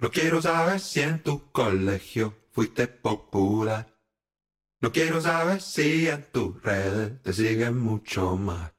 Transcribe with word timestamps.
No 0.00 0.10
quiero 0.10 0.40
saber 0.40 0.80
si 0.80 1.00
en 1.02 1.22
tu 1.22 1.52
colegio 1.52 2.34
fuiste 2.52 2.86
popular. 2.88 3.86
No 4.80 4.90
quiero 4.92 5.20
saber 5.20 5.60
si 5.60 6.08
en 6.08 6.24
tus 6.32 6.62
redes 6.62 7.20
te 7.22 7.34
siguen 7.34 7.78
mucho 7.78 8.34
más. 8.36 8.72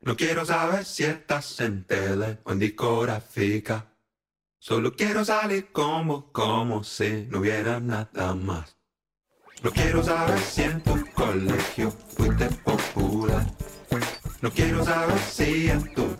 No 0.00 0.16
quiero 0.16 0.44
saber 0.44 0.84
si 0.84 1.04
estás 1.04 1.60
en 1.60 1.84
tele 1.84 2.40
o 2.42 2.50
en 2.50 2.58
discográfica. 2.58 3.94
Solo 4.58 4.96
quiero 4.96 5.24
salir 5.24 5.70
como, 5.70 6.32
como 6.32 6.82
si 6.82 7.28
no 7.30 7.38
hubiera 7.38 7.78
nada 7.78 8.34
más. 8.34 8.76
No 9.62 9.70
quiero 9.70 10.02
saber 10.02 10.40
si 10.40 10.62
en 10.62 10.82
tu 10.82 11.06
colegio 11.12 11.92
fuiste 11.92 12.46
popular. 12.64 13.46
No 14.42 14.50
quiero 14.50 14.84
saber 14.84 15.16
si 15.20 15.70
en 15.70 15.94
tu 15.94 16.16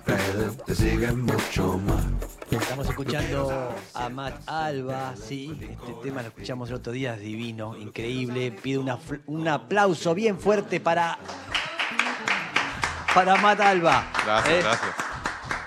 te 0.65 0.77
siguen 0.77 1.23
mucho 1.23 1.77
más. 1.79 2.05
Estamos 2.53 2.89
escuchando 2.89 3.75
a 3.95 4.09
Matt 4.11 4.49
Alba, 4.49 5.15
sí, 5.17 5.59
este 5.61 5.93
tema 6.05 6.23
lo 6.23 6.29
escuchamos 6.29 6.69
el 6.69 6.77
otro 6.77 6.93
día, 6.93 7.15
es 7.15 7.21
divino, 7.21 7.77
increíble. 7.77 8.53
Pido 8.53 8.81
una 8.81 8.97
un 9.27 9.49
aplauso 9.49 10.15
bien 10.15 10.39
fuerte 10.39 10.79
para, 10.79 11.19
para 13.13 13.35
Matt 13.39 13.61
Alba. 13.61 14.13
Gracias, 14.25 14.55
¿Eh? 14.55 14.61
gracias. 14.63 14.95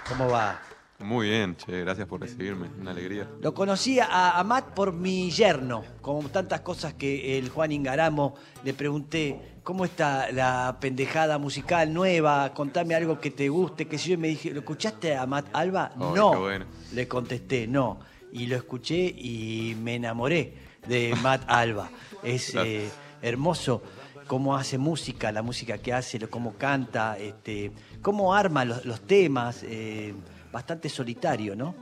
¿Cómo 0.08 0.30
va? 0.30 0.62
Muy 1.00 1.28
bien, 1.28 1.58
che, 1.58 1.82
gracias 1.82 2.08
por 2.08 2.22
recibirme, 2.22 2.70
una 2.80 2.92
alegría. 2.92 3.28
Lo 3.42 3.54
conocí 3.54 4.00
a, 4.00 4.40
a 4.40 4.44
Matt 4.46 4.70
por 4.70 4.94
mi 4.94 5.30
yerno, 5.30 5.84
como 6.00 6.30
tantas 6.30 6.62
cosas 6.62 6.94
que 6.94 7.38
el 7.38 7.50
Juan 7.50 7.74
Ingaramo 7.74 8.36
le 8.64 8.74
pregunté, 8.74 9.55
¿cómo 9.66 9.84
está 9.84 10.32
la 10.32 10.78
pendejada 10.80 11.38
musical 11.38 11.92
nueva? 11.92 12.54
Contame 12.54 12.96
algo 12.96 13.20
que 13.20 13.32
te 13.32 13.50
guste, 13.50 13.88
que 13.88 13.98
si 13.98 14.10
yo 14.10 14.14
y 14.14 14.18
me 14.18 14.28
dije, 14.30 14.52
¿lo 14.52 14.60
escuchaste 14.60 15.16
a 15.16 15.26
Matt 15.26 15.48
Alba? 15.52 15.92
No. 15.98 16.40
bueno. 16.40 16.66
Le 16.94 17.08
contesté, 17.10 17.68
no. 17.68 18.00
Y 18.32 18.46
lo 18.46 18.56
escuché 18.56 18.96
y 18.96 19.76
me 19.82 19.96
enamoré 19.96 20.54
de 20.88 21.14
Matt 21.24 21.44
Alba. 21.48 21.90
Es 22.24 22.54
eh, 22.56 22.90
hermoso 23.22 23.82
cómo 24.28 24.56
hace 24.56 24.78
música, 24.78 25.32
la 25.32 25.42
música 25.42 25.80
que 25.80 25.92
hace, 25.92 26.20
cómo 26.30 26.54
canta, 26.54 27.18
este, 27.18 27.72
cómo 28.02 28.34
arma 28.34 28.64
los, 28.64 28.86
los 28.86 29.02
temas. 29.02 29.64
eh, 29.64 30.14
bastante 30.52 30.88
solitario, 30.88 31.54
¿no? 31.54 31.76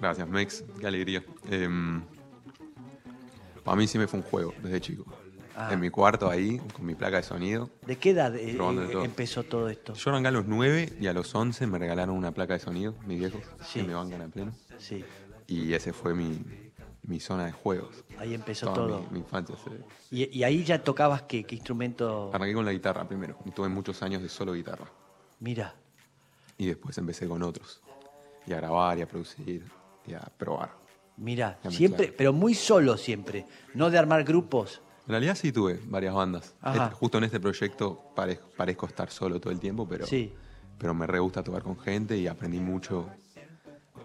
Gracias, 0.00 0.26
Mex, 0.26 0.64
qué 0.80 0.86
alegría. 0.86 1.22
Em, 1.50 2.02
para 3.62 3.76
mí 3.76 3.86
siempre 3.86 4.08
fue 4.08 4.20
un 4.20 4.24
juego 4.24 4.54
desde 4.62 4.80
chico. 4.80 5.04
Ah. 5.58 5.70
En 5.72 5.80
mi 5.80 5.88
cuarto 5.88 6.28
ahí, 6.30 6.58
con 6.74 6.84
mi 6.84 6.94
placa 6.94 7.16
de 7.16 7.22
sonido. 7.22 7.70
¿De 7.86 7.96
qué 7.96 8.10
edad 8.10 8.36
eh, 8.36 8.50
eh, 8.52 8.54
todo. 8.56 9.02
empezó 9.04 9.42
todo 9.42 9.68
esto? 9.70 9.94
Yo 9.94 10.10
arranqué 10.10 10.28
a 10.28 10.32
los 10.32 10.44
9 10.46 10.98
y 11.00 11.06
a 11.06 11.14
los 11.14 11.34
11 11.34 11.66
me 11.66 11.78
regalaron 11.78 12.14
una 12.14 12.32
placa 12.32 12.52
de 12.52 12.60
sonido, 12.60 12.94
mis 13.06 13.18
viejos, 13.18 13.40
Sí. 13.64 13.80
que 13.80 13.86
me 13.86 13.94
bancan 13.94 14.20
a 14.20 14.28
pleno. 14.28 14.52
Sí, 14.78 15.02
Y 15.46 15.72
ese 15.72 15.94
fue 15.94 16.14
mi, 16.14 16.42
mi 17.04 17.20
zona 17.20 17.46
de 17.46 17.52
juegos. 17.52 18.04
ahí 18.18 18.34
empezó 18.34 18.66
Toda 18.66 18.76
todo. 18.86 19.00
Mi, 19.04 19.12
mi 19.12 19.18
infancia. 19.20 19.56
sí. 19.64 19.70
Y, 20.10 20.38
y 20.38 20.44
ahí 20.44 20.62
ya 20.62 20.82
tocabas 20.84 21.22
qué, 21.22 21.44
qué 21.44 21.54
instrumento. 21.54 22.30
Arranqué 22.34 22.52
con 22.54 22.64
la 22.66 22.72
guitarra 22.72 23.08
primero. 23.08 23.38
y 23.46 23.50
Tuve 23.52 23.68
muchos 23.70 24.02
años 24.02 24.20
de 24.22 24.28
solo 24.28 24.52
guitarra. 24.52 24.86
Mira, 25.40 25.74
Y 26.58 26.66
después 26.66 26.98
empecé 26.98 27.26
con 27.26 27.42
otros. 27.42 27.80
Y 28.46 28.52
a 28.52 28.56
grabar 28.56 28.98
y 28.98 29.02
a 29.02 29.08
producir 29.08 29.64
y 30.06 30.12
a 30.12 30.20
probar. 30.20 30.70
mira, 31.16 31.58
siempre, 31.70 32.12
pero 32.16 32.32
muy 32.34 32.52
solo 32.54 32.96
siempre, 32.98 33.46
no 33.74 33.88
de 33.90 33.96
armar 33.98 34.22
grupos. 34.22 34.82
En 35.06 35.10
realidad 35.12 35.36
sí 35.36 35.52
tuve 35.52 35.80
varias 35.86 36.14
bandas. 36.14 36.54
Este- 36.64 36.90
justo 36.94 37.18
en 37.18 37.24
este 37.24 37.38
proyecto 37.38 38.10
pare- 38.14 38.40
parezco 38.56 38.86
estar 38.86 39.10
solo 39.10 39.40
todo 39.40 39.52
el 39.52 39.60
tiempo, 39.60 39.86
pero, 39.88 40.06
Sí. 40.06 40.32
pero 40.78 40.94
me 40.94 41.06
re 41.06 41.20
gusta 41.20 41.42
tocar 41.44 41.62
con 41.62 41.78
gente 41.78 42.16
y 42.18 42.26
aprendí 42.26 42.58
mucho. 42.58 43.08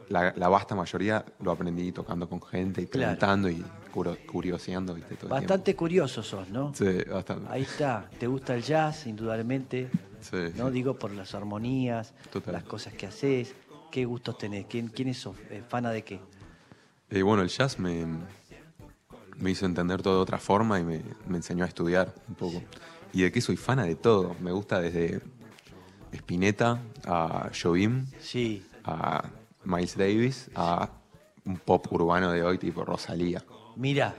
La, 0.10 0.34
la 0.36 0.50
vasta 0.50 0.76
mayoría 0.76 1.24
lo 1.40 1.52
aprendí 1.52 1.92
tocando 1.94 2.28
con 2.28 2.42
gente 2.42 2.82
y 2.82 2.86
Claro. 2.88 3.18
preguntando 3.18 3.50
y 3.50 3.64
curo- 3.94 4.18
curioseando, 4.30 4.94
¿viste? 4.94 5.16
Todo 5.16 5.28
el 5.28 5.32
Bastante 5.42 5.76
curioso 5.76 6.22
sos, 6.22 6.50
¿no? 6.50 6.74
Sí, 6.76 6.86
bastante. 7.10 7.48
Ahí 7.50 7.62
está, 7.64 8.10
te 8.20 8.28
gusta 8.28 8.54
el 8.54 8.62
jazz, 8.62 9.08
indudablemente, 9.08 9.90
Sí, 10.20 10.36
¿no? 10.56 10.68
sí. 10.68 10.74
Digo 10.74 11.00
por 11.00 11.12
las 11.12 11.34
armonías, 11.34 12.14
Total. 12.32 12.54
las 12.54 12.64
cosas 12.64 12.94
que 12.94 13.08
haces, 13.08 13.56
qué 13.90 14.04
gustos 14.06 14.38
tenés, 14.38 14.66
quién, 14.68 14.90
quiénes 14.90 15.18
sos, 15.18 15.36
Eh, 15.50 15.64
fana 15.68 15.92
de 15.92 16.04
qué. 16.04 16.20
Y 17.10 17.22
bueno, 17.22 17.42
el 17.42 17.50
jazz 17.50 17.80
me, 17.80 18.06
me 19.38 19.52
hizo 19.52 19.66
entender 19.66 20.02
todo 20.02 20.16
de 20.16 20.22
otra 20.22 20.38
forma 20.38 20.80
y 20.80 20.84
me, 20.84 21.02
me 21.28 21.38
enseñó 21.38 21.64
a 21.64 21.68
estudiar 21.68 22.14
un 22.28 22.36
poco. 22.36 22.62
Y 23.14 23.24
de 23.24 23.32
qué 23.32 23.42
soy 23.42 23.58
fana 23.58 23.84
de 23.84 23.96
todo. 23.96 24.36
Me 24.40 24.52
gusta 24.52 24.80
desde 24.80 25.22
Spinetta 26.14 26.82
a 27.06 27.50
Jobim, 27.54 28.08
Sí, 28.20 28.66
a 28.84 29.30
Miles 29.64 29.98
Davis, 29.98 30.50
a 30.56 30.90
un 31.46 31.58
pop 31.58 31.86
urbano 31.92 32.32
de 32.32 32.44
hoy 32.44 32.58
tipo 32.58 32.86
Rosalía. 32.86 33.44
Mira, 33.76 34.16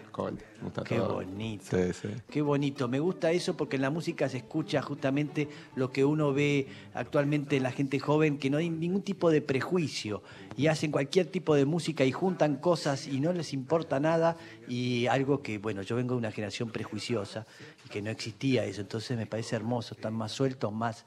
Qué 0.84 0.96
todo. 0.96 1.14
bonito. 1.14 1.64
Sí, 1.68 1.92
sí. 1.92 2.08
Qué 2.30 2.42
bonito, 2.42 2.88
me 2.88 3.00
gusta 3.00 3.30
eso 3.32 3.56
porque 3.56 3.76
en 3.76 3.82
la 3.82 3.90
música 3.90 4.28
se 4.28 4.38
escucha 4.38 4.82
justamente 4.82 5.48
lo 5.74 5.90
que 5.90 6.04
uno 6.04 6.32
ve 6.32 6.68
actualmente 6.94 7.56
en 7.56 7.62
la 7.64 7.72
gente 7.72 7.98
joven, 7.98 8.38
que 8.38 8.50
no 8.50 8.58
hay 8.58 8.70
ningún 8.70 9.02
tipo 9.02 9.30
de 9.30 9.42
prejuicio 9.42 10.22
y 10.56 10.66
hacen 10.66 10.90
cualquier 10.90 11.26
tipo 11.26 11.54
de 11.54 11.64
música 11.64 12.04
y 12.04 12.12
juntan 12.12 12.56
cosas 12.56 13.06
y 13.06 13.20
no 13.20 13.32
les 13.32 13.52
importa 13.52 14.00
nada 14.00 14.36
y 14.68 15.06
algo 15.06 15.42
que, 15.42 15.58
bueno, 15.58 15.82
yo 15.82 15.96
vengo 15.96 16.14
de 16.14 16.19
una 16.19 16.30
generación 16.32 16.70
prejuiciosa 16.70 17.46
y 17.84 17.88
que 17.88 18.02
no 18.02 18.10
existía 18.10 18.64
eso, 18.64 18.80
entonces 18.80 19.16
me 19.16 19.26
parece 19.26 19.56
hermoso, 19.56 19.94
están 19.94 20.14
más 20.14 20.32
sueltos, 20.32 20.72
más, 20.72 21.04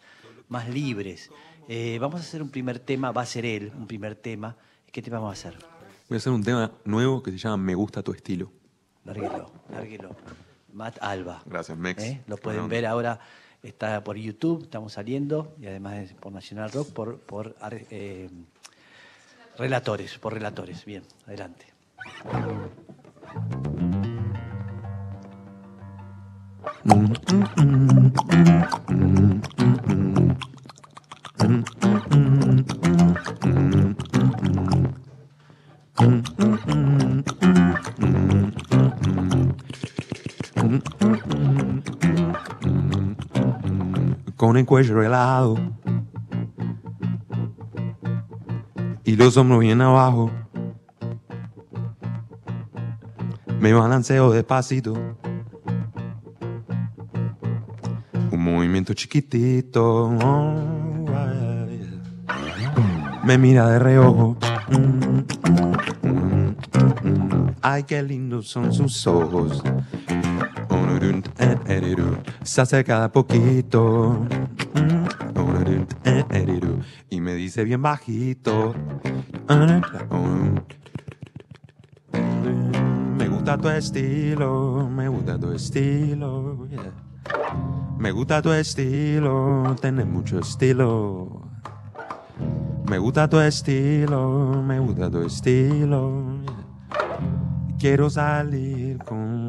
más 0.50 0.68
libres. 0.70 1.32
Eh, 1.68 1.98
vamos 2.00 2.22
a 2.22 2.24
hacer 2.24 2.42
un 2.42 2.50
primer 2.50 2.80
tema, 2.80 3.12
va 3.12 3.22
a 3.22 3.26
ser 3.26 3.46
él, 3.46 3.72
un 3.76 3.88
primer 3.88 4.16
tema. 4.16 4.56
¿Qué 4.92 5.02
tema 5.02 5.20
vamos 5.20 5.44
a 5.44 5.50
hacer? 5.50 5.75
Voy 6.08 6.18
a 6.18 6.20
hacer 6.20 6.32
un 6.32 6.44
tema 6.44 6.72
nuevo 6.84 7.24
que 7.24 7.32
se 7.32 7.38
llama 7.38 7.58
Me 7.58 7.74
gusta 7.74 8.04
tu 8.04 8.12
estilo. 8.12 8.52
Lárguelo, 9.06 9.52
lárguelo. 9.72 10.16
Matt 10.72 10.98
Alba. 11.02 11.42
Gracias, 11.46 11.76
Mex. 11.78 12.04
¿Eh? 12.04 12.22
Lo 12.28 12.38
pueden 12.38 12.70
ver 12.70 12.86
ahora, 12.86 13.20
está 13.64 14.04
por 14.04 14.16
YouTube, 14.16 14.64
estamos 14.64 14.94
saliendo, 14.94 15.56
y 15.60 15.66
además 15.66 15.96
es 15.96 16.14
por 16.14 16.32
Nacional 16.32 16.72
Rock, 16.72 16.92
por, 16.92 17.20
por 17.20 17.56
eh, 17.90 18.30
relatores, 19.58 20.20
por 20.20 20.34
relatores. 20.34 20.86
Bien, 20.86 21.02
adelante. 21.26 21.66
Con 44.56 44.62
el 44.62 44.66
cuello 44.66 45.04
helado 45.04 45.58
y 49.04 49.18
los 49.18 49.36
hombros 49.36 49.60
bien 49.60 49.82
abajo. 49.82 50.32
Me 53.60 53.74
balanceo 53.74 54.32
despacito. 54.32 54.94
Un 58.32 58.42
movimiento 58.42 58.94
chiquitito. 58.94 60.10
Me 63.26 63.38
mira 63.38 63.68
de 63.72 63.80
reojo. 63.80 64.38
Ay, 67.62 67.84
qué 67.84 68.02
lindos 68.02 68.48
son 68.48 68.72
sus 68.72 69.06
ojos. 69.06 69.62
Se 72.44 72.62
acerca 72.62 73.02
de 73.02 73.10
poquito. 73.10 74.26
Y 77.10 77.22
me 77.22 77.34
dice 77.36 77.64
bien 77.64 77.82
bajito. 77.82 78.74
Me 83.18 83.28
gusta 83.28 83.58
tu 83.58 83.70
estilo, 83.70 84.90
me 84.90 85.08
gusta 85.08 85.40
tu 85.40 85.52
estilo. 85.52 86.68
Me 87.98 88.12
gusta 88.12 88.42
tu 88.42 88.52
estilo, 88.52 89.76
tenés 89.82 90.06
mucho 90.06 90.40
estilo. 90.40 91.50
Me 92.90 92.98
gusta 92.98 93.28
tu 93.30 93.40
estilo, 93.40 94.62
me 94.62 94.80
gusta 94.80 95.10
tu 95.10 95.22
estilo. 95.22 96.42
Quiero 97.80 98.10
salir 98.10 98.98
contigo. 99.00 99.45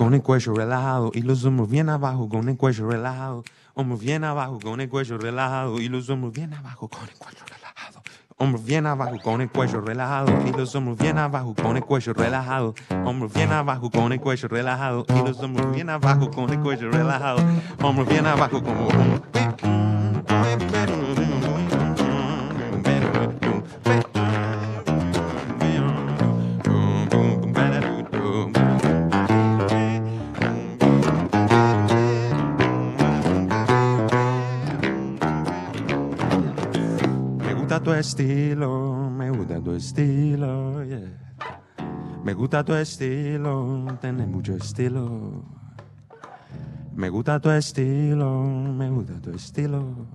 Con 0.00 0.14
el 0.14 0.22
cuello 0.22 0.54
relajado 0.54 1.10
y 1.12 1.20
los 1.20 1.44
hombros 1.44 1.68
bien 1.68 1.90
abajo, 1.90 2.26
con 2.26 2.48
el 2.48 2.56
cuello 2.56 2.88
relajado. 2.88 3.44
Hombros 3.74 4.00
bien 4.00 4.24
abajo, 4.24 4.58
con 4.58 4.80
el 4.80 4.88
cuello 4.88 5.18
relajado 5.18 5.78
y 5.78 5.90
los 5.90 6.08
hombros 6.08 6.32
bien 6.32 6.54
abajo, 6.54 6.88
con 6.88 7.02
el 7.02 7.14
cuello 7.16 7.44
relajado. 7.44 8.02
Hombros 8.38 8.64
bien 8.64 8.86
abajo, 8.86 9.18
con 9.22 9.42
el 9.42 9.50
cuello 9.50 9.82
relajado 9.82 10.32
y 10.46 10.52
los 10.52 10.74
hombros 10.74 10.96
bien 10.96 11.18
abajo, 11.18 11.54
con 11.54 11.76
el 11.76 11.84
cuello 11.84 12.14
relajado. 12.14 12.74
Hombros 13.04 13.34
bien 13.34 13.52
abajo, 13.52 13.90
con 13.90 14.10
el 14.14 14.20
cuello 14.22 14.48
relajado 14.48 15.04
y 15.06 15.28
los 15.28 15.38
hombros 15.40 15.70
bien 15.70 15.90
abajo, 15.90 16.30
con 16.30 16.48
el 16.48 16.60
cuello 16.60 16.90
relajado. 16.90 17.44
Hombros 17.82 18.08
bien 18.08 18.26
abajo, 18.26 18.62
como. 18.62 18.88
Estilo, 38.00 39.10
me 39.10 39.30
gusta 39.30 39.60
tu 39.60 39.72
estilo. 39.74 40.82
Me 42.24 42.34
gusta 42.34 42.64
tu 42.64 42.74
estilo, 42.74 43.86
tenés 44.00 44.26
mucho 44.26 44.54
estilo. 44.54 45.44
Me 46.94 47.08
gusta 47.08 47.38
tu 47.40 47.50
estilo, 47.50 48.42
me 48.44 48.90
gusta 48.90 49.20
tu 49.20 49.30
estilo. 49.30 50.06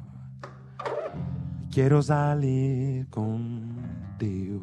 Quiero 1.72 2.02
salir 2.02 3.10
contigo. 3.10 4.62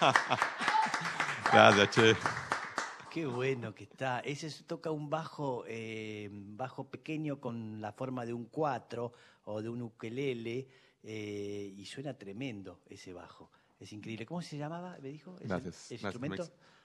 Gracias. 1.52 2.43
Qué 3.14 3.26
bueno 3.26 3.72
que 3.76 3.84
está. 3.84 4.18
Ese 4.18 4.50
se 4.50 4.64
toca 4.64 4.90
un 4.90 5.08
bajo, 5.08 5.62
eh, 5.68 6.28
bajo 6.32 6.90
pequeño 6.90 7.40
con 7.40 7.80
la 7.80 7.92
forma 7.92 8.26
de 8.26 8.32
un 8.32 8.46
cuatro 8.46 9.12
o 9.44 9.62
de 9.62 9.68
un 9.68 9.82
ukelele 9.82 10.66
eh, 11.04 11.72
y 11.76 11.86
suena 11.86 12.18
tremendo 12.18 12.80
ese 12.88 13.12
bajo. 13.12 13.52
Es 13.78 13.92
increíble. 13.92 14.26
¿Cómo 14.26 14.42
se 14.42 14.58
llamaba? 14.58 14.98
¿Me 15.00 15.10
dijo? 15.10 15.36
¿Ese- 15.36 15.46
Gracias. 15.46 15.92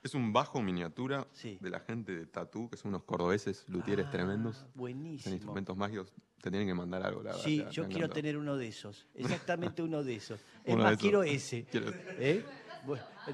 Es 0.03 0.13
un 0.13 0.31
bajo 0.31 0.61
miniatura 0.61 1.27
Sí. 1.33 1.57
de 1.59 1.69
la 1.71 1.79
gente 1.79 2.15
de 2.15 2.25
Tatú, 2.27 2.69
que 2.69 2.77
son 2.77 2.89
unos 2.89 3.03
cordobeses, 3.05 3.65
luthieres 3.67 4.05
Ah, 4.07 4.11
tremendos. 4.11 4.57
Son 4.57 4.67
Buenísimo. 4.75 5.33
instrumentos 5.33 5.75
mágicos. 5.75 6.13
Te 6.41 6.49
tienen 6.51 6.67
que 6.69 6.73
mandar 6.75 7.03
algo, 7.03 7.21
la 7.23 7.31
verdad. 7.31 7.43
Sí, 7.43 7.65
yo 7.71 7.85
quiero 7.89 8.07
tener 8.09 8.37
uno 8.37 8.55
de 8.55 8.67
esos. 8.67 9.07
Exactamente 9.15 9.81
uno 9.81 10.03
de 10.03 10.15
esos. 10.15 10.39
Es 10.63 10.73
Uno 10.73 10.77
de 10.77 10.83
más, 10.83 10.91
esos. 10.93 11.01
quiero 11.01 11.23
ese. 11.23 11.65
Quiero- 11.65 11.91
¿Eh? 12.19 12.45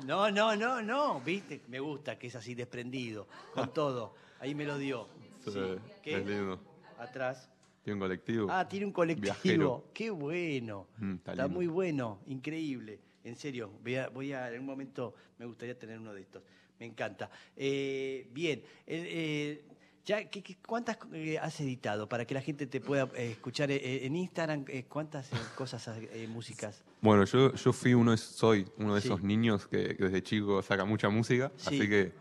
No, 0.06 0.30
no, 0.32 0.56
no, 0.56 0.82
no. 0.82 1.22
¿Viste? 1.22 1.62
Me 1.68 1.80
gusta 1.80 2.18
que 2.18 2.28
es 2.28 2.36
así 2.36 2.56
desprendido, 2.56 3.28
con 3.54 3.74
todo. 3.74 4.16
Ahí 4.40 4.56
me 4.56 4.66
lo 4.66 4.78
dio. 4.78 5.08
Sí, 5.44 5.52
Sí. 5.52 5.60
¿Qué? 6.02 6.18
Es 6.18 6.26
lindo. 6.26 6.60
Atrás. 6.98 7.50
Tiene 7.84 7.96
un 7.96 8.00
colectivo. 8.00 8.48
Ah, 8.50 8.68
tiene 8.68 8.86
un 8.88 8.92
colectivo. 8.92 9.24
Viajero. 9.44 9.86
Qué 9.94 10.10
bueno. 10.10 10.88
Mm, 10.98 11.16
está 11.28 11.48
muy 11.48 11.68
bueno, 11.68 12.20
increíble. 12.26 13.00
En 13.24 13.36
serio, 13.36 13.72
voy 13.84 13.96
a, 13.96 14.10
voy 14.10 14.34
a, 14.34 14.52
en 14.52 14.62
un 14.62 14.66
momento 14.66 15.14
me 15.38 15.46
gustaría 15.46 15.78
tener 15.78 16.00
uno 16.00 16.14
de 16.14 16.22
estos. 16.22 16.42
Me 16.80 16.86
encanta. 16.88 17.30
Eh, 17.56 18.28
bien, 18.32 18.60
eh, 18.88 19.64
eh, 19.66 19.66
ya, 20.06 20.30
¿qué- 20.30 20.44
qué- 20.44 20.58
¿cuántas 20.66 20.98
eh, 21.14 21.38
has 21.40 21.60
editado 21.60 22.08
para 22.08 22.26
que 22.26 22.34
la 22.34 22.42
gente 22.42 22.68
te 22.68 22.80
pueda 22.80 23.10
eh, 23.16 23.32
escuchar 23.32 23.72
eh, 23.72 24.06
en 24.06 24.16
Instagram? 24.16 24.66
¿Cuántas 24.88 25.30
cosas, 25.56 25.90
músicas? 26.30 26.84
Bueno, 27.02 27.26
yo, 27.26 27.54
yo 27.54 27.74
fui 27.74 27.94
uno, 27.94 28.12
de- 28.12 28.18
soy 28.18 28.68
uno 28.78 28.96
de 28.96 29.02
Sí. 29.02 29.08
esos 29.08 29.24
niños 29.24 29.68
que, 29.68 29.96
que 29.98 30.04
desde 30.06 30.22
chico 30.24 30.62
saca 30.62 30.86
mucha 30.86 31.10
música. 31.10 31.52
Sí. 31.58 31.68
Así 31.80 31.90
que 31.90 32.12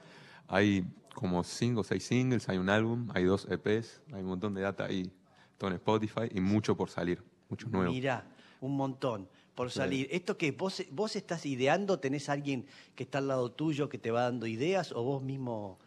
hay 0.49 0.85
como 1.15 1.45
cinco 1.45 1.81
o 1.81 1.85
seis 1.85 2.05
singles, 2.05 2.49
hay 2.49 2.59
un 2.59 2.69
álbum, 2.69 3.09
hay 3.15 3.25
dos 3.25 3.47
EPs, 3.51 4.01
hay 4.13 4.21
un 4.23 4.27
montón 4.29 4.55
de 4.55 4.63
data 4.63 4.85
ahí, 4.87 5.11
todo 5.59 5.71
en 5.71 5.77
Spotify 5.77 6.23
y 6.33 6.41
mucho 6.41 6.77
por 6.77 6.91
salir, 6.91 7.23
mucho 7.49 7.69
nuevo. 7.69 7.93
Mirá, 7.93 8.27
un 8.61 8.77
montón 8.77 9.29
por 9.55 9.71
Sí. 9.71 9.77
salir. 9.79 10.09
¿Esto 10.11 10.37
que 10.37 10.51
vos, 10.53 10.83
vos 10.91 11.15
estás 11.17 11.47
ideando? 11.47 12.01
¿Tenés 12.01 12.29
alguien 12.29 12.67
que 12.97 13.05
está 13.05 13.19
al 13.19 13.29
lado 13.29 13.53
tuyo 13.53 13.89
que 13.89 13.99
te 13.99 14.11
va 14.11 14.23
dando 14.23 14.47
ideas 14.49 14.91
o 14.91 15.03
vos 15.05 15.23
mismo 15.23 15.79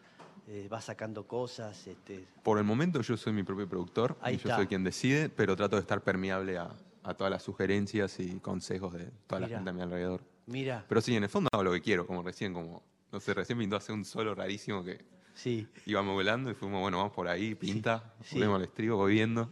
eh, 0.47 0.67
vas 0.69 0.85
sacando 0.85 1.27
cosas? 1.27 1.88
Este, 1.88 2.25
Por 2.44 2.57
el 2.57 2.63
momento 2.63 3.01
yo 3.01 3.17
soy 3.17 3.33
mi 3.33 3.44
propio 3.44 3.67
productor 3.67 4.17
Ahí 4.21 4.35
y 4.35 4.38
yo 4.38 4.44
está. 4.44 4.55
soy 4.57 4.67
quien 4.67 4.83
decide, 4.83 5.29
pero 5.29 5.55
trato 5.55 5.75
de 5.75 5.81
estar 5.81 6.01
permeable 6.03 6.57
a, 6.57 6.69
a 7.03 7.13
todas 7.13 7.31
las 7.31 7.44
sugerencias 7.44 8.19
y 8.19 8.39
consejos 8.39 8.94
de 8.94 9.11
toda 9.27 9.39
Mirá. 9.41 9.49
la 9.51 9.57
gente 9.57 9.69
a 9.69 9.73
mi 9.73 9.81
alrededor. 9.81 10.21
mira, 10.45 10.85
Pero 10.88 11.01
sí, 11.01 11.15
en 11.15 11.23
el 11.23 11.29
fondo 11.29 11.49
hago 11.51 11.63
lo 11.63 11.71
que 11.73 11.81
quiero, 11.81 12.05
como 12.07 12.23
recién, 12.23 12.53
como, 12.53 12.81
no 13.11 13.19
sé, 13.19 13.33
recién 13.33 13.73
a 13.73 13.77
hacer 13.77 13.94
un 13.95 14.05
solo 14.05 14.33
rarísimo 14.35 14.83
que 14.83 15.03
sí. 15.33 15.67
íbamos 15.85 16.13
volando 16.15 16.49
y 16.51 16.53
fuimos, 16.53 16.81
bueno, 16.81 16.97
vamos 16.97 17.13
por 17.13 17.27
ahí, 17.27 17.55
pinta, 17.55 18.13
sí. 18.23 18.35
ponemos 18.35 18.57
al 18.57 18.63
estribo, 18.63 18.97
voy 18.97 19.13
viendo, 19.13 19.49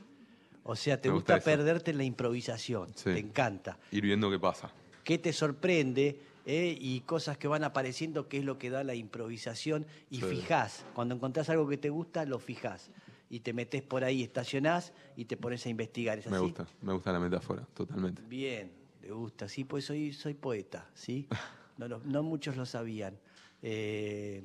O 0.63 0.75
sea, 0.75 0.99
te 0.99 1.09
Me 1.09 1.15
gusta, 1.15 1.39
perderte 1.39 1.91
en 1.91 1.97
la 1.97 2.03
improvisación, 2.03 2.89
Sí. 2.95 3.03
te 3.05 3.19
encanta. 3.19 3.77
ir 3.91 4.03
viendo 4.03 4.29
qué 4.31 4.39
pasa. 4.39 4.71
¿Qué 5.03 5.17
te 5.19 5.31
sorprende? 5.31 6.19
Eh? 6.45 6.77
Y 6.79 7.01
cosas 7.01 7.37
que 7.37 7.47
van 7.47 7.63
apareciendo, 7.63 8.27
que 8.27 8.37
es 8.39 8.45
lo 8.45 8.57
que 8.57 8.69
da 8.69 8.83
la 8.83 8.95
improvisación. 8.95 9.85
Y 10.09 10.17
Sí. 10.21 10.25
fijás, 10.27 10.85
cuando 10.93 11.15
encontrás 11.15 11.49
algo 11.49 11.67
que 11.67 11.77
te 11.77 11.89
gusta, 11.89 12.25
lo 12.25 12.39
fijás. 12.39 12.89
Y 13.29 13.39
te 13.39 13.53
metes 13.53 13.81
por 13.81 14.03
ahí, 14.03 14.21
estacionás 14.23 14.93
y 15.17 15.25
te 15.25 15.35
pones 15.37 15.65
a 15.65 15.69
investigar. 15.69 16.19
¿Es 16.19 16.27
Me 16.27 16.37
así? 16.37 16.45
gusta, 16.45 16.67
me 16.81 16.93
gusta 16.93 17.11
la 17.11 17.19
metáfora, 17.19 17.65
totalmente. 17.73 18.21
Bien, 18.27 18.71
le 19.01 19.11
gusta. 19.11 19.47
Sí, 19.49 19.63
pues 19.63 19.85
soy, 19.85 20.13
soy 20.13 20.33
poeta, 20.33 20.87
¿sí? 20.93 21.27
No, 21.77 21.87
no 22.05 22.23
muchos 22.23 22.55
lo 22.55 22.65
sabían. 22.65 23.17
Eh, 23.61 24.41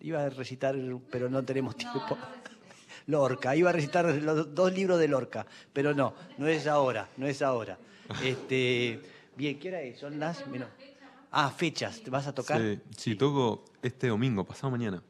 iba 0.00 0.24
a 0.24 0.28
recitar, 0.28 0.76
pero 1.10 1.30
no 1.30 1.42
tenemos 1.44 1.74
tiempo. 1.76 2.00
Lorca, 3.06 3.56
iba 3.56 3.70
a 3.70 3.72
recitar 3.72 4.04
los 4.04 4.54
dos 4.54 4.72
libros 4.72 4.98
de 4.98 5.08
Lorca, 5.08 5.46
pero 5.72 5.94
no, 5.94 6.14
no 6.36 6.46
es 6.48 6.66
ahora, 6.66 7.08
no 7.16 7.26
es 7.26 7.40
ahora. 7.42 7.78
Este, 8.22 9.00
bien, 9.36 9.58
¿qué 9.58 9.68
hora 9.68 9.80
es? 9.82 9.98
Son 9.98 10.18
las 10.18 10.46
menos. 10.48 10.68
Ah, 11.30 11.50
fechas, 11.50 12.00
¿te 12.02 12.10
vas 12.10 12.26
a 12.26 12.34
tocar? 12.34 12.60
Sí, 12.60 12.80
sí, 12.96 13.14
toco 13.14 13.64
este 13.82 14.08
domingo, 14.08 14.44
pasado 14.44 14.70
mañana. 14.70 15.02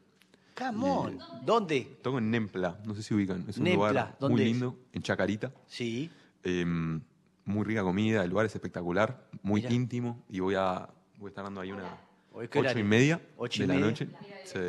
Come 0.55 0.89
on. 0.91 1.19
¿Dónde? 1.43 1.97
Toco 2.03 2.19
en 2.19 2.29
Nempla, 2.29 2.79
no 2.85 2.93
sé 2.93 3.01
si 3.01 3.13
ubican, 3.15 3.45
es 3.47 3.57
un 3.57 3.63
Nempla, 3.63 3.87
lugar 3.89 4.17
¿dónde 4.19 4.33
muy 4.33 4.41
es? 4.43 4.47
lindo, 4.49 4.77
en 4.93 5.01
Chacarita. 5.01 5.51
Sí. 5.67 6.11
Eh, 6.43 6.63
muy 7.45 7.65
rica 7.65 7.81
comida, 7.81 8.23
el 8.23 8.29
lugar 8.29 8.45
es 8.45 8.53
espectacular, 8.53 9.27
muy 9.41 9.61
Mira. 9.61 9.73
íntimo 9.73 10.23
y 10.29 10.39
voy 10.41 10.53
a, 10.55 10.87
voy 11.17 11.27
a 11.27 11.29
estar 11.29 11.43
dando 11.43 11.61
ahí 11.61 11.71
una 11.71 11.97
Hoy, 12.33 12.47
¿qué 12.47 12.59
ocho 12.59 12.79
y 12.79 12.83
media 12.83 13.19
Ocho 13.37 13.63
y 13.63 13.65
de 13.65 13.67
la 13.67 13.73
media. 13.73 13.87
noche. 13.87 14.07
Sí. 14.45 14.59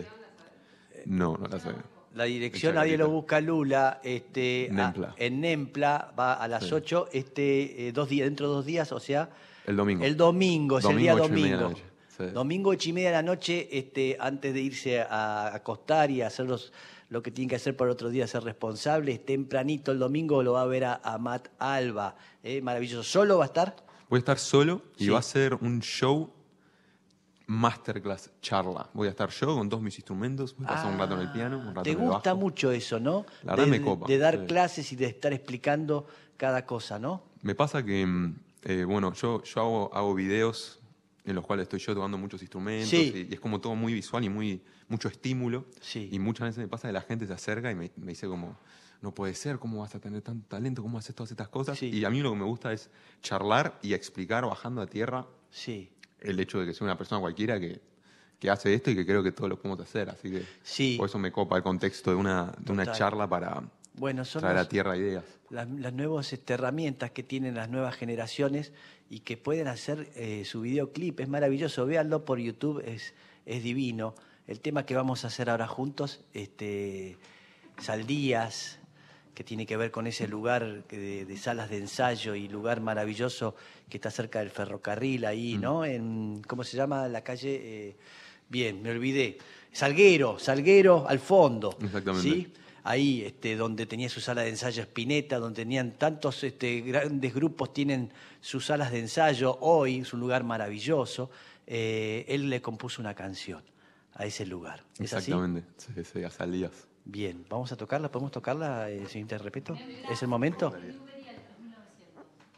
No, 1.07 1.37
no 1.37 1.47
la 1.49 1.61
sé. 1.61 1.71
La 2.15 2.25
dirección, 2.25 2.75
nadie 2.75 2.99
lo 2.99 3.09
busca 3.09 3.41
Lula, 3.41 4.01
este, 4.05 4.71
a- 4.77 5.15
en 5.17 5.41
Nempla, 5.41 6.13
va 6.19 6.35
a 6.35 6.47
las 6.49 6.65
Sí. 6.65 6.75
8, 6.75 7.09
este, 7.13 7.89
eh, 7.89 7.93
dos 7.93 8.09
días, 8.09 8.27
dentro 8.27 8.49
de 8.49 8.55
dos 8.55 8.67
días, 8.67 8.93
o 8.93 9.01
sea, 9.01 9.31
El 9.67 9.77
domingo. 9.77 10.05
el 10.05 10.17
domingo, 10.17 10.79
es 10.79 10.85
el 10.85 10.99
día 10.99 11.15
Domingo, 11.15 11.29
domingo. 11.57 11.69
noche. 11.71 11.83
Sí. 12.17 12.25
Domingo, 12.27 12.71
ocho 12.71 12.91
y 12.91 12.93
media 12.93 13.09
de 13.09 13.17
la 13.17 13.23
noche, 13.23 13.69
este, 13.73 14.17
antes 14.21 14.53
de 14.53 14.61
irse 14.61 15.01
a 15.01 15.55
acostar 15.55 16.11
y 16.11 16.21
hacer 16.21 16.47
los- 16.47 16.73
lo 17.09 17.23
que 17.23 17.31
tienen 17.31 17.49
que 17.49 17.57
hacer 17.57 17.77
para 17.77 17.91
otro 17.91 18.11
día, 18.11 18.27
ser 18.27 18.43
responsables, 18.45 19.25
tempranito 19.25 19.91
el 19.93 19.99
domingo 19.99 20.43
lo 20.43 20.53
va 20.53 20.63
a 20.63 20.67
ver 20.67 20.85
a, 20.85 21.01
a 21.03 21.17
Matt 21.19 21.49
Alba, 21.59 22.17
¿eh? 22.43 22.61
maravilloso. 22.61 23.03
¿Solo 23.03 23.39
va 23.39 23.45
a 23.45 23.47
estar? 23.47 23.77
Voy 24.11 24.19
a 24.19 24.21
estar 24.21 24.39
solo 24.39 24.83
y 24.99 25.05
Sí. 25.05 25.11
va 25.11 25.19
a 25.19 25.23
ser 25.23 25.55
un 25.55 25.81
show 25.81 26.31
masterclass 27.47 28.31
charla. 28.41 28.89
Voy 28.95 29.07
a 29.09 29.11
estar 29.11 29.31
yo 29.31 29.57
con 29.57 29.69
todos 29.69 29.83
mis 29.83 29.97
instrumentos, 29.99 30.55
voy 30.57 30.67
a 30.67 30.69
pasar 30.71 30.93
un 30.93 30.99
rato 30.99 31.15
en 31.15 31.21
el 31.21 31.33
piano, 31.33 31.59
un 31.59 31.67
rato 31.75 31.81
Ah, 31.81 31.83
Te 31.85 31.91
en 31.93 32.01
el 32.01 32.09
gusta 32.09 32.31
bajo. 32.35 32.41
mucho 32.41 32.73
eso, 32.73 32.99
¿no? 33.01 33.25
La 33.43 33.53
verdad 33.53 33.65
de, 33.65 33.71
me 33.71 33.83
copa, 33.83 34.07
de 34.07 34.19
dar 34.19 34.39
sí. 34.41 34.47
clases 34.47 34.93
y 34.93 34.97
de 34.97 35.07
estar 35.07 35.33
explicando 35.33 36.07
cada 36.37 36.65
cosa, 36.67 36.99
¿no? 36.99 37.23
Me 37.43 37.55
pasa 37.55 37.85
que, 37.85 38.05
mm, 38.07 38.37
eh, 38.65 38.85
bueno, 38.85 39.13
yo, 39.15 39.43
yo 39.43 39.61
hago, 39.61 39.91
hago 39.95 40.15
videos 40.15 40.81
en 41.25 41.35
los 41.37 41.47
cuales 41.47 41.65
estoy 41.65 41.79
yo 41.79 41.95
tocando 41.95 42.19
muchos 42.19 42.41
instrumentos 42.43 42.89
Sí. 42.89 43.13
y, 43.29 43.31
y 43.31 43.35
es 43.35 43.41
como 43.41 43.61
todo 43.61 43.75
muy 43.77 43.93
visual 43.95 44.25
y 44.25 44.29
muy 44.29 44.63
mucho 44.89 45.09
estímulo. 45.09 45.67
Sí. 45.81 46.09
Y 46.11 46.19
muchas 46.19 46.49
veces 46.49 46.59
me 46.59 46.69
pasa 46.69 46.89
que 46.89 46.93
la 46.93 47.01
gente 47.03 47.27
se 47.27 47.33
acerca 47.33 47.71
y 47.71 47.75
me, 47.75 47.91
me 47.97 48.09
dice 48.09 48.27
como, 48.27 48.57
no 49.01 49.15
puede 49.15 49.35
ser, 49.35 49.59
¿cómo 49.59 49.81
vas 49.81 49.95
a 49.95 50.01
tener 50.01 50.21
tanto 50.23 50.47
talento? 50.49 50.83
¿Cómo 50.83 50.99
haces 50.99 51.15
todas 51.15 51.31
estas 51.31 51.49
cosas? 51.49 51.79
Sí. 51.79 51.91
Y 51.91 52.05
a 52.05 52.11
mí 52.11 52.21
lo 52.21 52.31
que 52.33 52.39
me 52.39 52.45
gusta 52.45 52.73
es 52.73 52.91
charlar 53.21 53.79
y 53.83 53.95
explicar 53.95 54.45
bajando 54.45 54.81
a 54.83 54.87
tierra 54.87 55.27
Sí. 55.51 55.92
El 56.23 56.39
hecho 56.41 56.61
de 56.61 56.67
que 56.67 56.75
soy 56.75 56.87
una 56.87 56.97
persona 56.99 57.21
cualquiera 57.21 57.59
que, 57.61 57.81
que 58.39 58.51
hace 58.51 58.75
esto 58.75 58.91
y 58.91 58.97
que 58.97 59.05
creo 59.07 59.23
que 59.23 59.33
todos 59.33 59.49
lo 59.51 59.57
podemos 59.61 59.81
hacer. 59.81 60.09
Así 60.11 60.31
que 60.31 60.43
Sí. 60.63 60.97
por 60.99 61.09
eso 61.09 61.19
me 61.19 61.31
copa 61.33 61.57
el 61.57 61.63
contexto 61.63 62.11
de 62.11 62.17
una, 62.17 62.53
de 62.59 62.73
una 62.73 62.91
charla 62.93 63.29
para 63.29 63.63
Bueno, 63.95 64.25
son 64.25 64.41
traer 64.41 64.57
los- 64.57 64.67
a 64.67 64.69
tierra 64.69 64.97
ideas. 64.97 65.25
las, 65.51 65.69
las 65.71 65.93
nuevas 65.93 66.33
este, 66.33 66.55
herramientas 66.55 67.11
que 67.11 67.23
tienen 67.23 67.55
las 67.55 67.69
nuevas 67.69 67.95
generaciones 67.97 68.73
y 69.11 69.21
que 69.21 69.37
pueden 69.37 69.69
hacer 69.69 70.11
eh, 70.17 70.45
su 70.45 70.63
videoclip. 70.63 71.21
Es 71.21 71.29
maravilloso, 71.29 71.85
véanlo 71.87 72.25
por 72.25 72.39
YouTube, 72.39 72.83
es, 72.87 73.13
es 73.47 73.63
divino. 73.63 74.15
El 74.47 74.61
tema 74.61 74.85
que 74.87 74.95
vamos 74.97 75.25
a 75.25 75.29
hacer 75.29 75.51
ahora 75.51 75.69
juntos, 75.69 76.25
este, 76.35 77.17
Saldías, 77.79 78.79
que 79.35 79.45
tiene 79.45 79.67
que 79.67 79.77
ver 79.77 79.91
con 79.91 80.07
ese 80.07 80.29
lugar 80.29 80.85
de, 80.89 81.25
de 81.25 81.37
salas 81.37 81.71
de 81.71 81.79
ensayo 81.79 82.35
y 82.35 82.49
lugar 82.49 82.81
maravilloso 82.81 83.55
que 83.89 83.97
está 83.97 84.11
cerca 84.11 84.41
del 84.41 84.51
ferrocarril 84.51 85.25
ahí, 85.25 85.59
¿no? 85.59 85.85
En, 85.85 86.43
¿Cómo 86.47 86.65
se 86.65 86.77
llama 86.77 87.09
la 87.09 87.23
calle? 87.23 87.61
Eh, 87.63 87.97
bien, 88.49 88.83
me 88.83 88.91
olvidé. 88.91 89.39
Salguero, 89.73 90.39
Salguero 90.39 91.07
al 91.09 91.19
fondo. 91.19 91.77
Exactamente. 91.83 92.29
¿sí? 92.29 92.53
ahí 92.85 93.23
este, 93.23 93.57
donde 93.57 93.87
tenía 93.87 94.09
su 94.09 94.21
sala 94.21 94.43
de 94.43 94.51
ensayo 94.51 94.83
Spinetta, 94.83 95.39
donde 95.39 95.63
tenían 95.63 95.93
tantos 95.93 96.43
este, 96.45 96.81
grandes 96.81 97.35
grupos, 97.35 97.73
tienen 97.73 98.13
sus 98.41 98.67
salas 98.67 98.91
de 98.91 99.01
ensayo, 99.01 99.59
hoy 99.61 100.01
es 100.01 100.13
un 100.13 100.21
lugar 100.21 100.45
maravilloso, 100.45 101.31
eh, 101.67 102.25
él 102.29 102.51
le 102.51 102.61
compuso 102.61 103.01
una 103.01 103.15
canción 103.15 103.63
a 104.15 104.27
ese 104.27 104.47
lugar. 104.47 104.85
¿Es 104.99 105.13
así? 105.13 105.31
Exactamente. 105.31 105.69
Sí, 105.77 106.05
sí, 106.13 106.25
a 106.25 106.31
Saldías. 106.31 106.89
Bien, 107.05 107.45
¿vamos 107.49 107.73
a 107.73 107.77
tocarla? 107.77 108.11
¿Podemos 108.11 108.31
tocarla, 108.31 108.91
eh, 108.91 109.07
señor 109.07 109.23
Interrepeto? 109.23 109.77
¿Es 110.11 110.23
el 110.23 110.29
momento? 110.29 110.73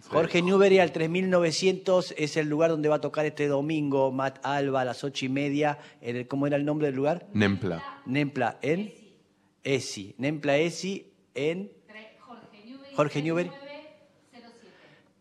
Jorge 0.08 0.42
Newbery 0.42 0.78
al 0.80 0.92
3900 0.92 2.14
es 2.16 2.36
el 2.36 2.48
lugar 2.48 2.70
donde 2.70 2.88
va 2.88 2.96
a 2.96 3.00
tocar 3.00 3.24
este 3.24 3.48
domingo 3.48 4.12
Matt 4.12 4.38
Alba 4.44 4.82
a 4.82 4.84
las 4.84 5.02
ocho 5.02 5.24
y 5.24 5.28
media. 5.28 5.78
En 6.00 6.16
el, 6.16 6.28
¿Cómo 6.28 6.46
era 6.46 6.56
el 6.56 6.64
nombre 6.64 6.88
del 6.88 6.96
lugar? 6.96 7.26
Nempla. 7.32 7.82
Nempla 8.04 8.58
en 8.60 8.92
Esi. 9.62 10.14
Nempla 10.18 10.58
Esi 10.58 11.10
en 11.34 11.72
Jorge 12.94 13.22
Newbery. 13.22 13.50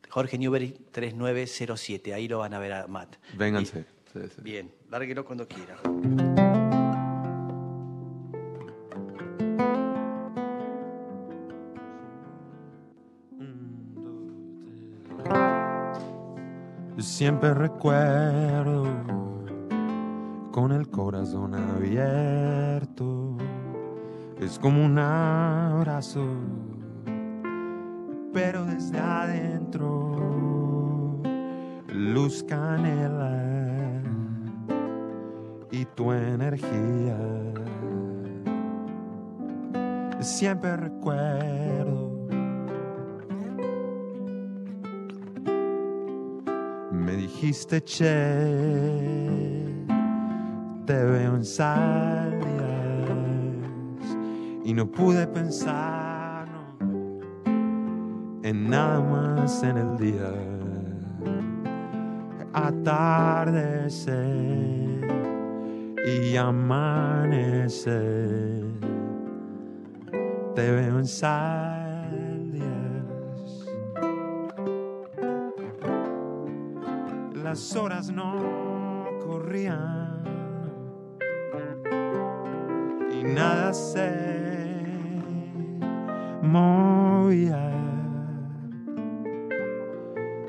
Jorge 0.09 0.37
Newbery 0.37 0.75
3907. 0.91 2.13
Ahí 2.13 2.27
lo 2.27 2.39
van 2.39 2.53
a 2.53 2.59
ver 2.59 2.73
a 2.73 2.87
Matt. 2.87 3.15
Vénganse. 3.35 3.85
Sí, 4.11 4.19
sí. 4.35 4.41
Bien, 4.41 4.71
lárguelo 4.91 5.25
cuando 5.25 5.47
quiera. 5.47 5.75
Siempre 17.15 17.53
recuerdo 17.53 18.85
con 20.51 20.71
el 20.71 20.89
corazón 20.89 21.53
abierto. 21.53 23.37
Es 24.41 24.57
como 24.57 24.83
un 24.83 24.97
abrazo, 24.97 26.25
pero 28.33 28.65
desde 28.65 28.97
adentro. 28.97 30.15
Luz 31.87 32.43
canela 32.49 34.01
y 35.69 35.85
tu 35.85 36.13
energía. 36.13 37.15
Siempre 40.19 40.77
recuerdo 40.77 41.82
te 50.85 50.93
veo 50.93 51.35
en 51.35 51.43
salidas 51.43 52.39
y 54.63 54.73
no 54.73 54.89
pude 54.89 55.27
pensar 55.27 56.47
en 58.43 58.69
nada 58.69 59.01
más 59.01 59.61
en 59.61 59.77
el 59.77 59.97
día. 59.97 60.31
Atardecer 62.53 64.13
y 66.05 66.37
amanecer, 66.37 67.83
te 70.55 70.71
veo 70.71 70.99
en 70.99 71.05
salidas. 71.05 71.82
Las 77.43 77.75
horas 77.75 78.09
no 78.09 79.05
corrían 79.21 80.23
y 83.11 83.23
nada 83.23 83.73
se 83.73 84.85
movía. 86.41 87.69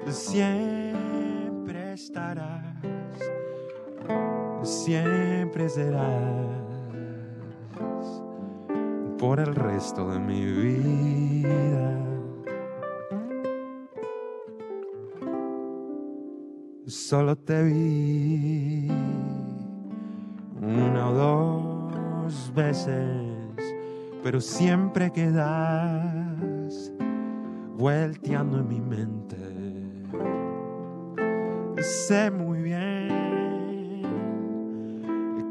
Siempre 0.07 1.95
estarás, 1.95 3.19
siempre 4.63 5.69
serás 5.69 6.55
por 9.19 9.41
el 9.41 9.53
resto 9.57 10.11
de 10.11 10.21
mi 10.21 10.45
vida. 10.45 12.04
Solo 16.87 17.35
te 17.35 17.62
vi 17.62 18.88
una 20.61 21.09
o 21.09 21.14
dos 21.14 22.53
veces, 22.55 23.75
pero 24.23 24.38
siempre 24.38 25.11
quedas 25.11 26.93
volteando 27.79 28.59
en 28.59 28.69
mi 28.69 28.81
mente. 28.83 29.38
Sé 31.83 32.31
muy 32.31 32.61
bien 32.61 33.14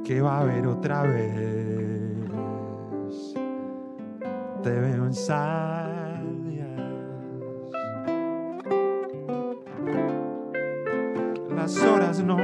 que 0.04 0.22
va 0.22 0.38
a 0.38 0.42
haber 0.42 0.68
otra 0.68 1.02
vez. 1.02 2.28
Te 4.62 4.70
veo 4.70 5.06
en 5.06 5.14
salidas. 5.16 5.83
Las 11.64 11.78
horas 11.78 12.22
no 12.22 12.36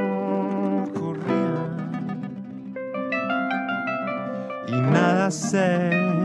corrían. 0.97 2.23
Y 4.65 4.71
nada 4.71 5.29
se 5.29 6.18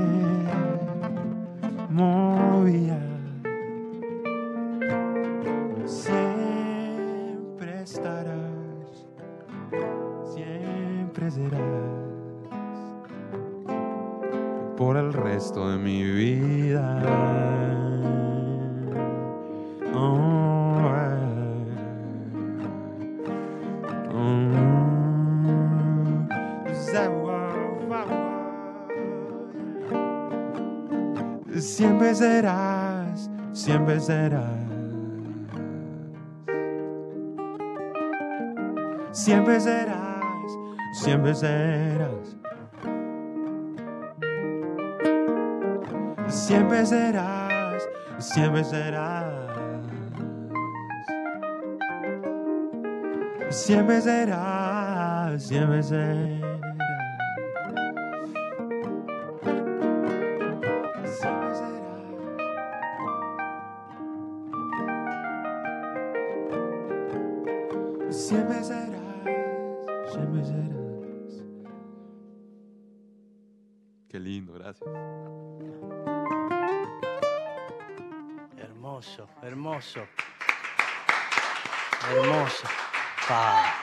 siempre 33.64 33.98
serás. 33.98 34.44
Siempre 39.12 39.58
serás, 39.58 40.58
siempre 40.92 41.34
serás. 41.34 42.36
Siempre 46.28 46.84
serás, 46.84 47.88
siempre 48.18 48.64
serás. 48.64 49.24
Siempre 53.48 54.00
serás, 54.02 55.42
siempre 55.42 55.82
serás. 55.82 56.43
Hermoso, 79.04 79.28
hermoso. 79.42 80.00
Hermoso. 82.10 82.64
Pa. 83.28 83.74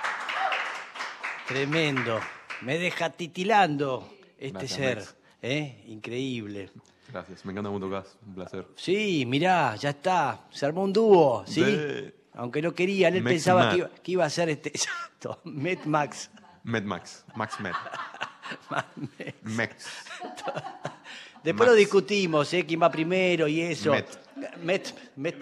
Tremendo. 1.48 2.20
Me 2.62 2.78
deja 2.80 3.10
titilando 3.12 4.10
este 4.40 4.60
Gracias, 4.60 4.72
ser. 5.06 5.06
¿eh? 5.44 5.84
Increíble. 5.88 6.72
Gracias, 7.12 7.46
me 7.46 7.52
encanta 7.52 7.70
mucho 7.70 7.90
gas, 7.90 8.18
un 8.26 8.34
placer. 8.36 8.68
Sí, 8.76 9.26
mirá, 9.28 9.76
ya 9.76 9.90
está. 9.92 10.46
Se 10.50 10.66
armó 10.66 10.84
un 10.84 10.94
dúo, 10.94 11.44
¿sí? 11.46 11.62
De- 11.62 12.16
Aunque 12.34 12.62
no 12.62 12.74
querían, 12.74 13.16
él 13.16 13.24
pensaba 13.24 13.70
que 13.72 13.78
iba, 13.78 13.90
que 13.90 14.12
iba 14.14 14.26
a 14.26 14.30
ser 14.30 14.50
este. 14.50 14.70
Exacto. 14.74 15.40
Met 15.44 15.86
Max. 15.86 16.32
Med 16.64 16.84
Max, 16.84 17.26
Max 17.36 17.60
Med. 17.60 17.74
Max. 19.44 19.88
Después 21.44 21.68
Max. 21.68 21.70
lo 21.72 21.74
discutimos, 21.76 22.52
¿eh? 22.54 22.66
¿Quién 22.66 22.82
va 22.82 22.90
primero 22.90 23.48
y 23.48 23.62
eso? 23.62 23.92
Met. 23.92 24.31
Met. 24.64 24.94
Met. 25.16 25.36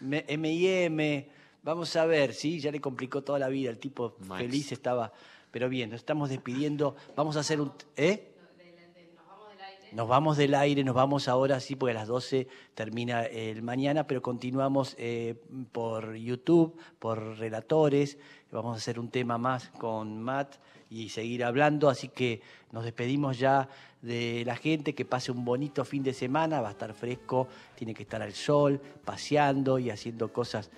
Me- 0.00 0.24
M&M. 0.28 1.28
Vamos 1.62 1.94
a 1.96 2.06
ver, 2.06 2.32
sí, 2.34 2.60
ya 2.60 2.70
le 2.70 2.80
complicó 2.80 3.22
toda 3.22 3.38
la 3.38 3.48
vida. 3.48 3.70
El 3.70 3.78
tipo 3.78 4.16
Max. 4.26 4.42
feliz 4.42 4.72
estaba. 4.72 5.12
Pero 5.50 5.68
bien, 5.68 5.90
nos 5.90 6.00
estamos 6.00 6.28
despidiendo. 6.30 6.96
Vamos 7.16 7.36
a 7.36 7.40
hacer 7.40 7.60
un. 7.60 7.72
¿Eh? 7.96 8.34
Nos 9.92 10.06
vamos 10.06 10.36
del 10.36 10.54
aire, 10.54 10.84
nos 10.84 10.94
vamos 10.94 11.28
ahora, 11.28 11.60
sí, 11.60 11.74
porque 11.74 11.92
a 11.92 12.00
las 12.00 12.08
12 12.08 12.46
termina 12.74 13.24
el 13.24 13.62
mañana, 13.62 14.06
pero 14.06 14.20
continuamos 14.20 14.94
eh, 14.98 15.34
por 15.72 16.14
YouTube, 16.14 16.76
por 16.98 17.38
relatores. 17.38 18.18
Vamos 18.52 18.74
a 18.74 18.76
hacer 18.76 19.00
un 19.00 19.08
tema 19.10 19.38
más 19.38 19.70
con 19.70 20.22
Matt 20.22 20.56
y 20.90 21.08
seguir 21.08 21.44
hablando, 21.44 21.88
así 21.88 22.08
que 22.08 22.40
nos 22.72 22.84
despedimos 22.84 23.38
ya 23.38 23.68
de 24.02 24.42
la 24.46 24.56
gente, 24.56 24.94
que 24.94 25.04
pase 25.04 25.32
un 25.32 25.44
bonito 25.44 25.84
fin 25.84 26.02
de 26.02 26.14
semana, 26.14 26.60
va 26.60 26.68
a 26.68 26.72
estar 26.72 26.94
fresco, 26.94 27.48
tiene 27.74 27.94
que 27.94 28.04
estar 28.04 28.22
al 28.22 28.32
sol, 28.32 28.80
paseando 29.04 29.78
y 29.78 29.90
haciendo 29.90 30.32
cosas 30.32 30.70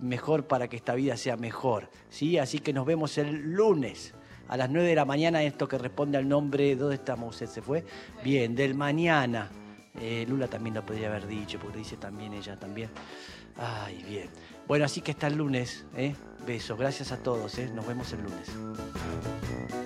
mejor 0.00 0.46
para 0.46 0.68
que 0.68 0.76
esta 0.76 0.94
vida 0.94 1.16
sea 1.16 1.36
mejor. 1.36 1.90
¿sí? 2.08 2.38
Así 2.38 2.58
que 2.58 2.72
nos 2.72 2.86
vemos 2.86 3.18
el 3.18 3.52
lunes 3.52 4.14
a 4.48 4.56
las 4.56 4.70
9 4.70 4.88
de 4.88 4.94
la 4.94 5.04
mañana, 5.04 5.42
esto 5.42 5.66
que 5.68 5.78
responde 5.78 6.18
al 6.18 6.28
nombre, 6.28 6.76
¿dónde 6.76 6.96
estamos? 6.96 7.36
¿Se 7.36 7.62
fue? 7.62 7.84
Bien, 8.22 8.54
del 8.54 8.74
mañana. 8.74 9.50
Eh, 10.00 10.26
Lula 10.28 10.48
también 10.48 10.74
lo 10.74 10.84
podría 10.84 11.08
haber 11.08 11.26
dicho, 11.26 11.58
porque 11.58 11.78
dice 11.78 11.96
también 11.96 12.32
ella 12.34 12.58
también. 12.58 12.90
Ay, 13.56 14.04
bien. 14.08 14.28
Bueno, 14.66 14.84
así 14.84 15.00
que 15.00 15.12
hasta 15.12 15.26
el 15.26 15.36
lunes. 15.36 15.84
¿eh? 15.96 16.14
Besos. 16.46 16.78
Gracias 16.78 17.12
a 17.12 17.18
todos. 17.18 17.58
¿eh? 17.58 17.70
Nos 17.74 17.86
vemos 17.86 18.12
el 18.12 18.22
lunes. 18.22 19.83